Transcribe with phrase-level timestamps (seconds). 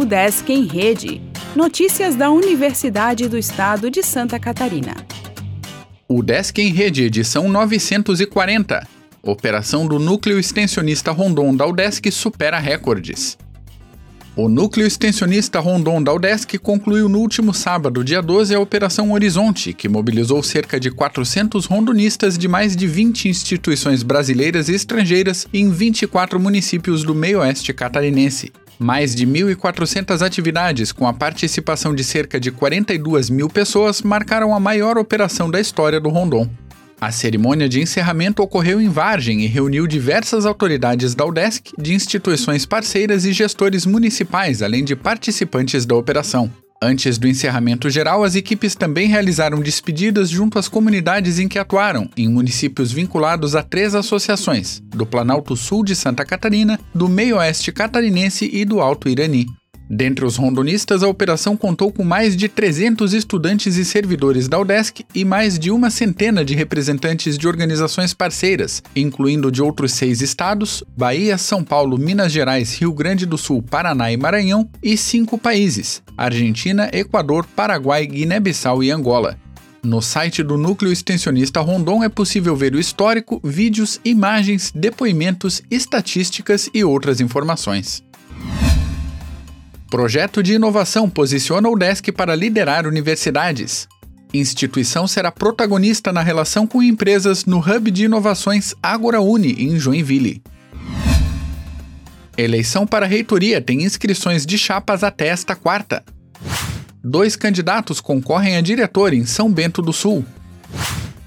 [0.00, 1.20] O Desk em Rede.
[1.56, 4.94] Notícias da Universidade do Estado de Santa Catarina.
[6.06, 8.86] O Desk em Rede, edição 940.
[9.20, 13.36] Operação do Núcleo Extensionista Rondon da UDESC supera recordes.
[14.36, 19.72] O Núcleo Extensionista Rondon da UDESC concluiu no último sábado, dia 12, a Operação Horizonte,
[19.72, 25.68] que mobilizou cerca de 400 rondonistas de mais de 20 instituições brasileiras e estrangeiras em
[25.68, 28.52] 24 municípios do meio-oeste catarinense.
[28.78, 34.60] Mais de 1.400 atividades, com a participação de cerca de 42 mil pessoas, marcaram a
[34.60, 36.48] maior operação da história do Rondon.
[37.00, 42.66] A cerimônia de encerramento ocorreu em Vargem e reuniu diversas autoridades da UDESC, de instituições
[42.66, 46.50] parceiras e gestores municipais, além de participantes da operação.
[46.80, 52.08] Antes do encerramento geral, as equipes também realizaram despedidas junto às comunidades em que atuaram,
[52.16, 58.48] em municípios vinculados a três associações: do Planalto Sul de Santa Catarina, do Meio-Oeste Catarinense
[58.52, 59.46] e do Alto Irani.
[59.90, 65.04] Dentre os rondonistas, a operação contou com mais de 300 estudantes e servidores da UDESC
[65.14, 70.84] e mais de uma centena de representantes de organizações parceiras, incluindo de outros seis estados:
[70.94, 76.02] Bahia, São Paulo, Minas Gerais, Rio Grande do Sul, Paraná e Maranhão, e cinco países:
[76.16, 79.38] Argentina, Equador, Paraguai, Guiné-Bissau e Angola.
[79.82, 86.68] No site do Núcleo Extensionista Rondon é possível ver o histórico, vídeos, imagens, depoimentos, estatísticas
[86.74, 88.02] e outras informações.
[89.90, 93.88] Projeto de inovação posiciona o DESC para liderar universidades.
[94.34, 100.42] Instituição será protagonista na relação com empresas no Hub de Inovações Agora Uni, em Joinville.
[102.36, 106.04] Eleição para reitoria tem inscrições de chapas até esta quarta.
[107.02, 110.22] Dois candidatos concorrem a diretor em São Bento do Sul.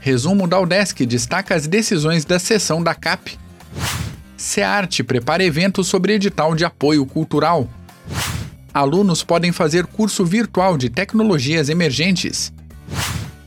[0.00, 3.38] Resumo da UDESC destaca as decisões da sessão da CAP.
[4.34, 7.68] SEARTE prepara evento sobre edital de apoio cultural
[8.76, 12.52] alunos podem fazer curso virtual de tecnologias emergentes.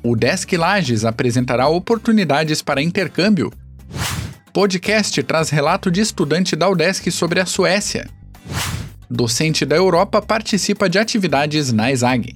[0.03, 3.52] O Desk Lages apresentará oportunidades para intercâmbio.
[4.52, 8.09] Podcast traz relato de estudante da UDESC sobre a Suécia.
[9.08, 12.33] Docente da Europa participa de atividades na ESAG.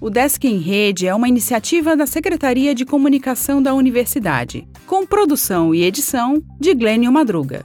[0.00, 5.72] O Desk em Rede é uma iniciativa da Secretaria de Comunicação da Universidade, com produção
[5.72, 7.64] e edição de Glênio Madruga.